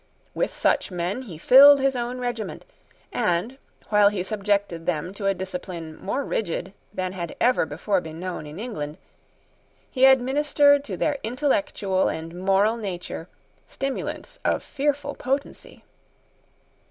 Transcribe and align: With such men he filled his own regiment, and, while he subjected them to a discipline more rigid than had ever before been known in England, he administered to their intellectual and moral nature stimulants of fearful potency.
With 0.33 0.51
such 0.51 0.89
men 0.89 1.21
he 1.21 1.37
filled 1.37 1.79
his 1.79 1.95
own 1.95 2.17
regiment, 2.17 2.65
and, 3.13 3.59
while 3.89 4.09
he 4.09 4.23
subjected 4.23 4.87
them 4.87 5.13
to 5.13 5.27
a 5.27 5.35
discipline 5.35 5.95
more 5.95 6.23
rigid 6.25 6.73
than 6.91 7.11
had 7.13 7.35
ever 7.39 7.67
before 7.67 8.01
been 8.01 8.19
known 8.19 8.47
in 8.47 8.57
England, 8.59 8.97
he 9.91 10.05
administered 10.05 10.83
to 10.85 10.97
their 10.97 11.19
intellectual 11.21 12.07
and 12.09 12.33
moral 12.33 12.77
nature 12.77 13.29
stimulants 13.67 14.39
of 14.43 14.63
fearful 14.63 15.13
potency. 15.13 15.83